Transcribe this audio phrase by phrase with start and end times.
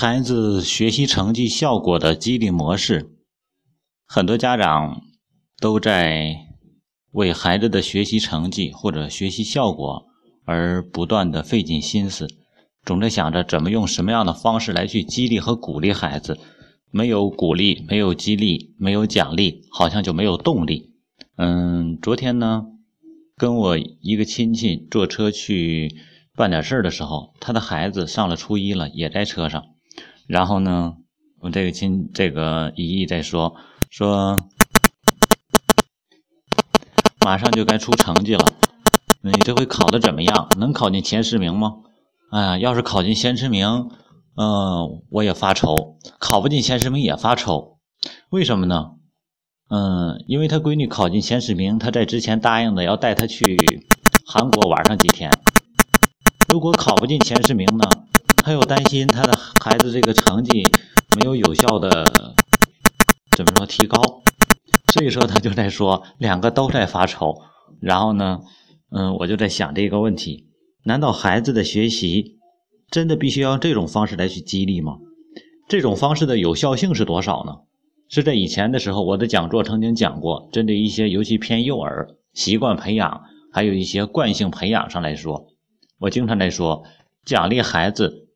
[0.00, 3.10] 孩子学习成绩效果的激励模式，
[4.06, 5.02] 很多家长
[5.60, 6.36] 都在
[7.10, 10.06] 为孩子的学习成绩或者学习效果
[10.44, 12.28] 而不断的费尽心思，
[12.84, 16.38] 总在想着怎么用什么样的方式来去激励和鼓励孩子。
[16.92, 20.92] 没有鼓励，没有激励，没有奖励，好像就没有动力。
[21.34, 22.66] 嗯，昨天呢，
[23.36, 25.96] 跟我一个亲戚坐车去
[26.36, 29.64] 办点事儿的时候，他的孩子上了初一了，也在车上。
[30.28, 30.92] 然后呢，
[31.40, 33.56] 我这个亲这个姨姨在说
[33.90, 34.36] 说，
[37.24, 38.44] 马上就该出成绩了，
[39.22, 40.50] 你这回考的怎么样？
[40.58, 41.76] 能考进前十名吗？
[42.30, 43.88] 哎呀，要是考进前十名，
[44.36, 47.78] 嗯，我也发愁；考不进前十名也发愁。
[48.28, 48.90] 为什么呢？
[49.70, 53.56] 嗯，因为他闺女考进前十名，他在之前答应的要带她去
[54.26, 55.30] 韩国玩上几天。
[56.50, 57.88] 如果考不进前十名呢？
[58.44, 60.62] 他又担心他的孩子这个成绩
[61.16, 62.34] 没有有效的
[63.36, 64.00] 怎么说提高，
[64.92, 67.42] 所以说他就在说两个都在发愁。
[67.80, 68.40] 然后呢，
[68.90, 70.46] 嗯，我就在想这个问题：
[70.84, 72.38] 难道孩子的学习
[72.90, 74.96] 真的必须要这种方式来去激励吗？
[75.68, 77.58] 这种方式的有效性是多少呢？
[78.08, 85.48] 是在以前的时候，我的讲座曾经讲过，针对一些尤其偏幼儿习惯培养，还有一些惯性培养上来说，
[85.98, 86.84] 我经常在说
[87.26, 88.27] 奖励孩子。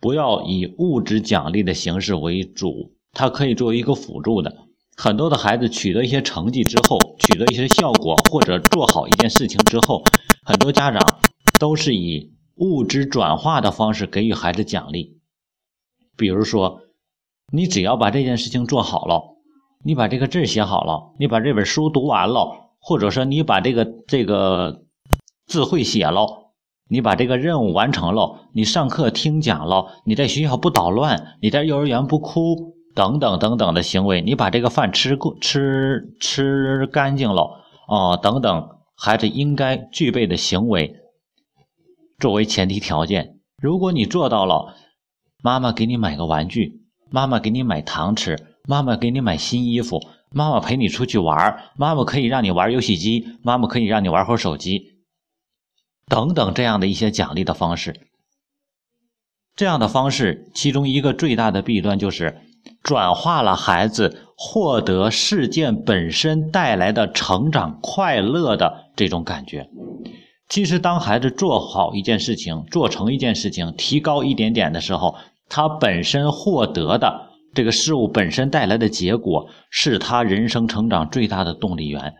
[0.00, 4.66] 不要以物质奖励的形式为主，它可以作为一个辅助的。
[4.96, 10.02] 很多的孩子取得一些成绩之后，取得一些效果，或者做好一件事情之后，
[10.44, 11.00] 很多家长
[11.58, 15.18] 都是以物质转化的方式给予孩子奖励。
[16.16, 16.80] 比如说，
[17.52, 19.22] 你只要把这件事情做好了，
[19.84, 24.82] 你把这个字写好了，你把这本书读完了，或者说你把这个这个
[25.46, 26.49] 字会写了。
[26.90, 40.96] 你把这个任务完成了，你上课听讲了，你在学校不捣乱，你在幼儿园不哭，等等等等的行为，你把这个饭吃过吃吃干净了，哦，等等，孩子应该具备的行为
[42.18, 43.36] 作为前提条件。
[43.62, 44.74] 如果你做到了，
[45.44, 48.36] 妈妈给你买个玩具，妈妈给你买糖吃，
[48.66, 50.00] 妈妈给你买新衣服，
[50.32, 54.89] 妈妈陪你出去玩，妈妈可以让你玩游戏机，妈妈可以让你玩会儿手机。
[56.10, 58.08] 等等，这样的一些奖励的方式，
[59.54, 62.40] 这样的方式，其中一个最大的弊端就是
[62.82, 69.70] 转化了孩子获得事件本身带来的成长快乐的这种感觉。
[70.48, 75.14] 其实，当孩子做好一件事情、做成一件事情、提高一点点的时候，
[75.48, 82.14] 他本身获得的这个事物本身带来的结果，是他人生成长最大的动力源。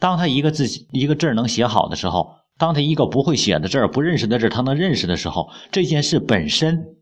[0.00, 2.45] 当他一个字一个字能写好的时候。
[2.58, 6.96] 当他一个不会写的字儿、不认识的字他能认识的时候，这件事本身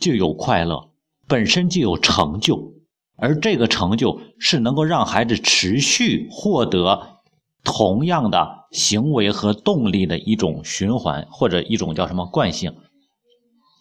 [0.00, 0.90] 就有快乐，
[1.28, 2.74] 本身就有成就，
[3.16, 7.20] 而这个成就是能够让孩子持续获得
[7.62, 12.74] 同样的行为和动力的一种循环，或者一种叫什么惯性。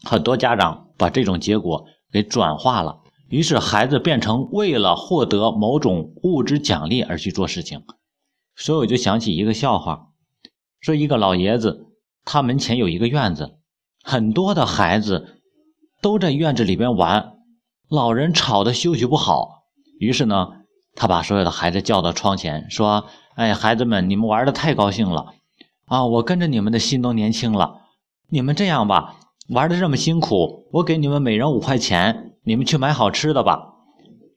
[0.04, 7.82] 很多家长把这种结果给转化了，于是孩子变成为了获得某种物质奖励而去做事情。
[8.56, 10.10] 所以我就想起一个笑话。
[10.82, 11.86] 说一个老爷子，
[12.26, 13.52] 他门前有一个院子，
[14.04, 15.40] 很多的孩子
[16.02, 17.34] 都在院子里边玩，
[17.88, 19.64] 老人吵得休息不好。
[20.00, 20.48] 于是呢，
[20.96, 23.06] 他把所有的孩子叫到窗前，说
[23.38, 25.36] ：“哎，孩子们，你们玩的太高兴了
[25.86, 26.08] 啊！
[26.08, 27.82] 我跟着你们的心都年轻了。
[28.30, 29.18] 你们这样吧，
[29.50, 33.68] 玩的这么辛苦，我给你们每人五块钱，你们去买好吃的吧。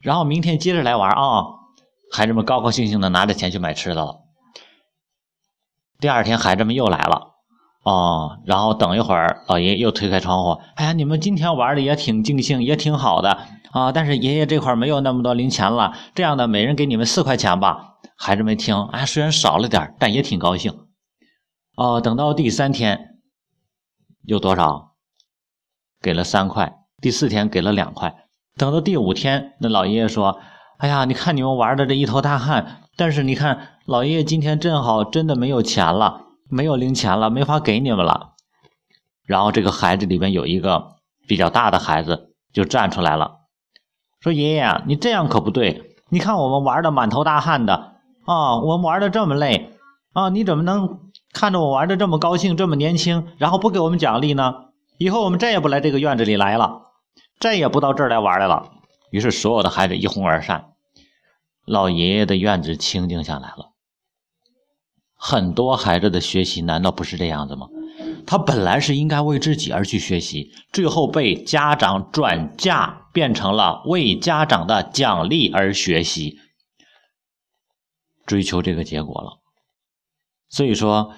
[0.00, 1.44] 然后明天接着来玩啊！”
[2.12, 4.23] 孩子们高高兴兴的拿着钱去买吃的了。
[6.04, 7.28] 第二天，孩子们又来了，
[7.82, 13.38] 哦，然后等一会儿，老爷爷又推开窗户，哎呀，你们今天玩的也挺尽兴，也挺好的
[13.72, 13.90] 啊。
[13.90, 17.94] 但是爷爷这块没有那么多零钱了，这样的，每人给你们四块钱吧。
[18.18, 20.78] 孩子们听，哎，虽然少了点，但也挺高兴。
[21.74, 23.16] 哦，等到第三天，
[24.26, 24.96] 有多少？
[26.02, 26.74] 给了三块。
[27.00, 28.14] 第四天给了两块。
[28.58, 30.38] 等到第五天，那老爷爷说，
[30.84, 32.82] 哎呀，你看你们玩的这一头大汗。
[32.94, 38.32] 但是你看，老爷爷今天正好真的没有钱了，没有零钱了，没法给你们了。
[39.24, 40.96] 然后这个孩子里边有一个
[41.26, 43.36] 比较大的孩子就站出来了，
[44.20, 45.96] 说：“爷爷啊，你这样可不对。
[46.10, 47.94] 你看我们玩的满头大汗的
[48.26, 49.70] 啊，我们玩的这么累
[50.12, 51.00] 啊，你怎么能
[51.32, 54.66] 看着我玩的这么高兴，这么年轻，然后不给我们奖励呢？
[54.98, 56.82] 以后我们再也不来这个院子里来了，
[57.40, 58.68] 再也不到这儿来玩来了。”
[59.10, 60.66] 于是所有的孩子一哄而散。
[61.64, 63.72] 老爷爷的院子清静下来了。
[65.14, 67.68] 很多孩子的学习难道不是这样子吗？
[68.26, 76.38] 他本来是应该为自己而去学习，最后被家长转嫁变成了为家长的奖励而学习，
[78.26, 79.40] 追求这个结果了。
[80.48, 81.14] 所以说，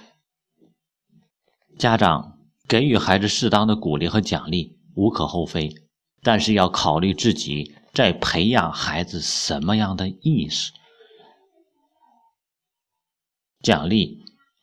[1.79, 2.39] 家长
[2.69, 5.73] 给予孩子适当的鼓励和奖励无可厚非，
[6.23, 10.71] 但是要考虑自己在培养孩子什么样的意识。
[13.63, 14.19] 奖励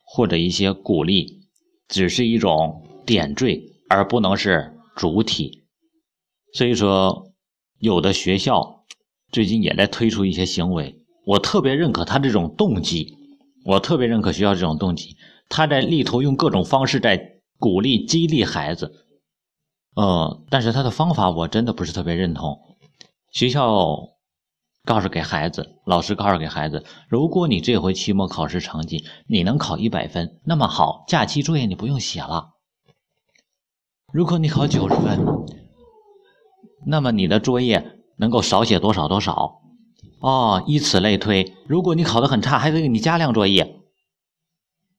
[0.06, 1.48] 或者一些鼓励，
[1.88, 3.60] 只是一种点缀，
[3.90, 5.66] 而不能是主体。
[6.54, 7.34] 所以说，
[7.80, 8.86] 有的学校
[9.32, 13.18] 最近也在推出一些行为，我特别认可他这种动机，
[13.66, 15.18] 我特别认可学校这种动机，
[15.50, 19.08] 他在力图用各种方式在鼓励、激励孩子。
[19.96, 22.73] 呃，但是他的方法我真的不是特别认同。
[23.34, 24.14] 学校。
[24.86, 32.50] 告诉给孩子，老师告诉给孩子，如果你这回期末考试成绩你能考一百分，那么好，假期作业你不用写了。
[34.12, 35.26] 如果你考九十分，
[36.86, 39.62] 那么你的作业能够少写多少多少。
[40.20, 41.54] 哦，以此类推。
[41.66, 43.80] 如果你考得很差，还得给你加量作业。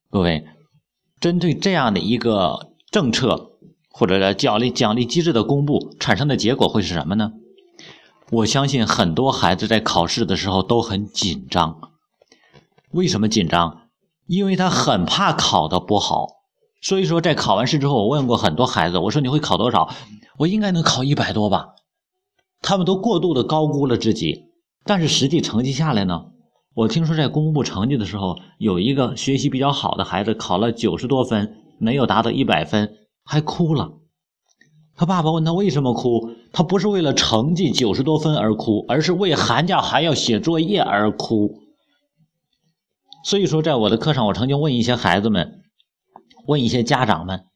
[0.09, 0.47] 各位，
[1.21, 3.59] 针对这样的一个政策
[3.91, 7.35] 或者奖励奖励机制的公布，产生的结果会是什么呢？
[8.31, 11.93] 我相信很多孩子在考试的时候都很紧张。
[12.91, 13.83] 为什么紧张？
[14.27, 16.29] 因为他很怕考的不好。
[16.81, 19.89] 所以说，在考完试之后，我问过很多孩子，我说你会考多少？
[20.39, 21.69] 我应该能考一百多吧。
[22.61, 24.47] 他们都过度的高估了自己。
[24.85, 26.27] 但是实际成绩下来呢？
[26.75, 32.95] 我听说在公布成绩的时候，有一个学习比较好的孩子考了九十多分，没有达到一百分，
[33.25, 33.93] 还哭了。
[34.97, 41.61] 他爸爸问他为什么哭，他不是为了成绩九十多分而哭，而是为寒假还要写作业而哭。
[43.25, 45.63] 所以说，在我的课上，我曾经问一些孩子们，
[46.47, 47.47] 问一些家长们，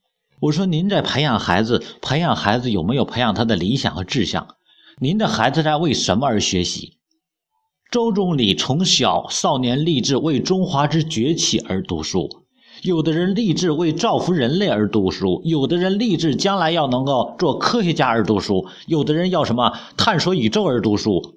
[0.41, 4.49] 我说：“您在培养孩子，培养孩子有没有培养他的理想和志向？
[4.99, 6.97] 您的孩子在为什么而学习？”
[7.91, 12.38] 周总理从小少年立志为中华之崛起而读书。
[12.83, 21.35] 有的人立志为造福人类而读书，有的人立志将来要能够做科学家而读书，有的人要什么探索宇宙而读书，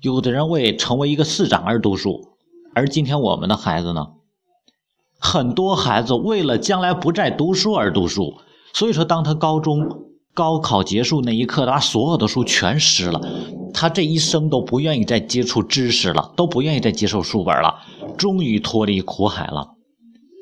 [0.00, 2.32] 有的人为成为一个市长而读书。
[2.74, 4.08] 而今天我们的孩子呢，
[5.18, 8.34] 很多孩子为了将来不再读书而读书。
[8.74, 13.20] 所以说，当他高中高考结束那一刻，他所有的书全湿了，
[13.74, 17.80] 他这一生都不愿意再接触知识了，都不愿意再接受书本了，
[18.16, 19.74] 终于脱离苦海了。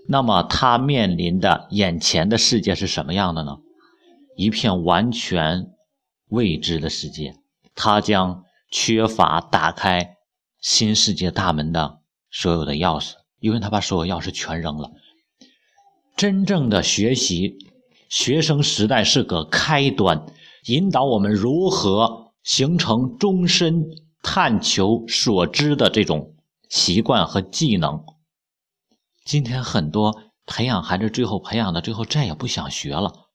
[0.09, 3.59] 那么他面临的眼前的世界是什么样的呢？
[4.37, 5.67] 一片完全
[6.29, 7.35] 未知的世界，
[7.75, 10.17] 他将缺乏打开
[10.61, 12.01] 新世界大门的
[12.31, 14.91] 所有的钥匙，因为他把所有钥匙全扔了。
[16.17, 17.57] 真正的学习，
[18.09, 20.27] 学生时代是个开端，
[20.67, 23.85] 引导我们如何形成终身
[24.23, 26.35] 探求所知的这种
[26.69, 28.05] 习惯和技能。
[29.31, 33.29] 今天很多培养孩子，最后培养的最后再也不想学了。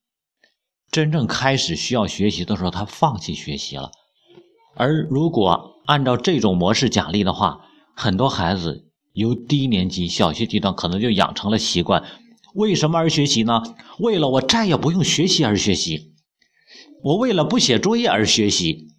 [0.92, 3.92] 真正开始需要学习的时候，他放弃学习了。
[4.76, 7.62] 而如果按照这种模式奖励的话，
[7.96, 12.04] 很多孩子由低年级小学阶段可能就养成了习惯。
[12.56, 13.64] 为什么而学习呢？
[14.00, 16.14] 为了我再也不用学习而学习，
[17.04, 18.90] 我为了不写作业而学习。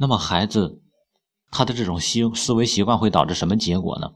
[0.00, 0.80] 那么孩子
[1.50, 4.12] 他的这种思思维习惯会导致什么结果呢？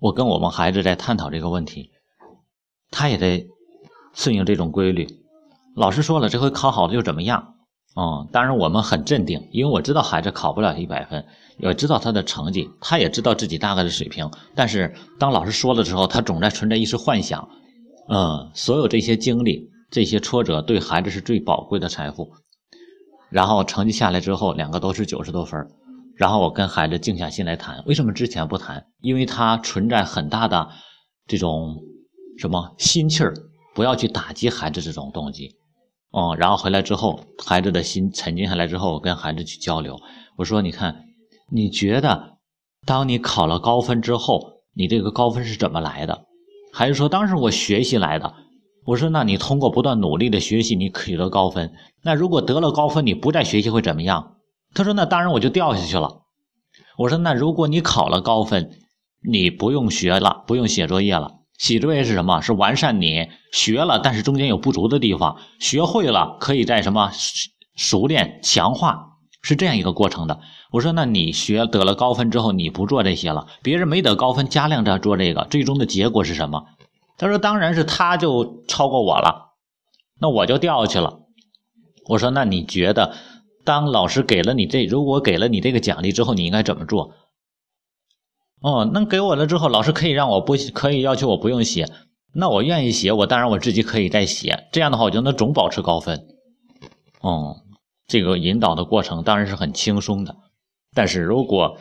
[0.00, 1.90] 我跟我们孩子在探讨这个问题，
[2.90, 3.46] 他也得
[4.14, 5.08] 顺应这种规律。
[5.74, 7.54] 老师说了，这回考好了又怎么样？
[7.96, 11.24] 嗯，当然我们很镇定，因为我知道孩子考不了一百分，
[11.56, 14.30] 也知道他的成绩，他也知道自己大概的水平。
[14.54, 17.48] 但是当老师说了之后，他总在存在一丝幻想。
[18.08, 22.32] 嗯，所有这些经历、这些挫折，对孩子是最宝贵的财富。
[23.30, 25.68] 然后成绩下来之后，两个都是九十多分。
[26.18, 28.84] 然后我跟孩子静下心来谈，为什么之前不谈？
[29.00, 30.68] 因为他存在很大的
[31.28, 31.76] 这种
[32.36, 33.32] 什么心气儿，
[33.72, 35.56] 不要去打击孩子这种动机。
[36.10, 39.96] 哦，然后回来之后，孩子的心沉静下来之后，我跟孩子去交流，
[40.36, 41.04] 我说：“你看，
[41.52, 42.38] 你觉得
[42.84, 46.24] 当你考了高分之后，你这个高分是怎么来的？”
[46.74, 48.34] 孩子说：“当时我学习来的。”
[48.86, 51.70] 我说：“那你通过不断努力的学习，你取得高分。
[52.02, 54.34] 那如果得了高分，你不再学习会怎么样？”
[54.74, 56.22] 他说：“那当然我就掉下去了。”
[56.98, 58.70] 我说：“那如果你考了高分，
[59.28, 61.32] 你不用学了，不用写作业了。
[61.58, 62.40] 写作业是什么？
[62.40, 67.10] 是完善你学了，但是中间有不足的地方，学会了可以在什么
[67.74, 70.40] 熟练强化，是这样一个过程的。
[70.70, 76.66] 我说，那你学得了高分之后，你不做这些了，别人没得高分，加量着做这个，最终的结果是什么？
[77.16, 79.54] 他说，当然是他就超过我了，
[80.20, 81.20] 那我就掉下去了。
[82.06, 83.16] 我说，那你觉得，
[83.68, 87.12] 当老师给了你这，如果给了你这个奖励之后，你应该怎么做？
[88.62, 91.86] 哦，那给我了之后，老师可以让我不可以要求我不用写，
[92.32, 96.26] 那我愿意写，我当然我自己可以再写，这样的话我就能总保持高分。
[97.20, 97.56] 哦，
[98.06, 100.34] 这个引导的过程当然是很轻松的，
[100.94, 101.76] 但是如果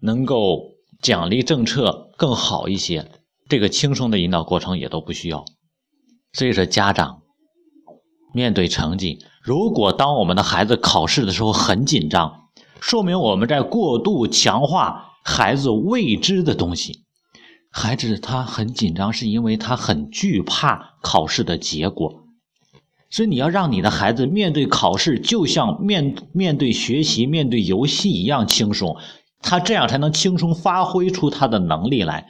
[0.00, 3.12] 能够奖励政策更好一些，
[3.48, 5.44] 这个轻松的引导过程也都不需要。
[6.32, 7.22] 所以说，家长
[8.34, 12.38] 面对成绩，如果当我们的孩子考试的时候很紧张。
[12.80, 17.04] 说明我们在过度强化孩子未知的东西，
[17.70, 22.24] 孩子他很紧张，是因为他很惧怕考试的结果，
[23.10, 28.96] 所以你要让你的孩子面对考试，就像面面对学习、面对游戏一样轻松，
[29.40, 32.26] 他这样才能轻松发挥出他的能力来。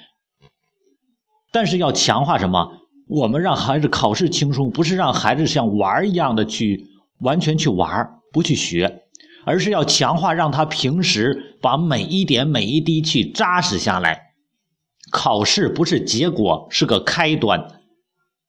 [1.51, 2.73] 但是要强化什么？
[3.09, 6.87] 我们让孩子考试轻松，不是让孩子像玩一样的去
[7.23, 8.99] 完全去玩，不去学。
[9.45, 14.21] 而是要强化，让他平时把每一点每一滴去扎实下来。
[15.11, 17.67] 考试不是结果，是个开端，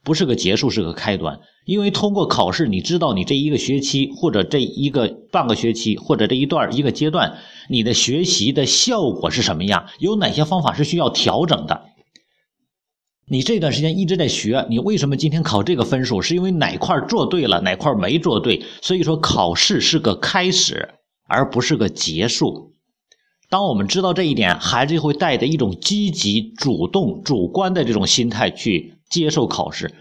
[0.04, 1.40] 不是个结束，是个开端。
[1.66, 7.38] 因为通过考试，你知道你这一个学期，或者这一个半个学期，或者这一段一个阶段，
[7.70, 11.86] 你的学习的效果是什么样，有哪些方法是需要调整的。
[13.26, 16.22] 你这段时间一直在学，你为什么今天考这个分数？
[16.22, 18.66] 是因为哪块做对了，哪块没做对？
[18.82, 20.96] 所以说，考试是个开始，
[21.28, 22.74] 而不是个结束。
[23.50, 29.94] 当我们知道这一点，孩子就会带着一种积极、主动、主观的这种心态去接受考试。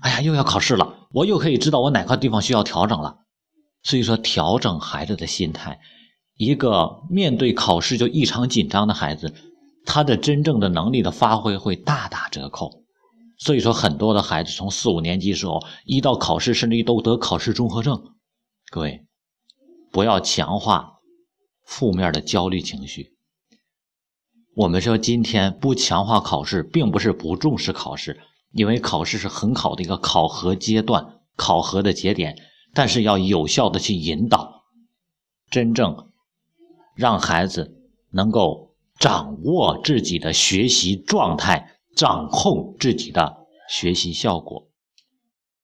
[0.00, 3.16] 哎呀，又要考试了，我又可以知道我哪块地方需要调整了。
[3.82, 5.80] 所以说，调整孩子的心态，
[6.36, 9.34] 一个面对考试就异常紧张的孩子。
[9.86, 12.82] 他的真正的能力的发挥会大打折扣，
[13.38, 18.14] 所以说很多的孩子从四五年级时候一到考试，甚至于都得考试综合症。
[18.70, 19.06] 各位，
[19.92, 20.94] 不要强化
[21.66, 23.14] 负面的焦虑情绪。
[24.56, 28.20] 我们说今天不强化考试，并不是不重视考试，
[28.52, 32.38] 因为考试是很好的一个考核阶段、考核的节点，
[32.72, 34.64] 但是要有效的去引导，
[35.50, 36.10] 真正
[36.96, 37.76] 让孩子
[38.10, 38.73] 能够。
[39.04, 43.36] 掌握自己的学习状态，掌控自己的
[43.68, 44.68] 学习效果。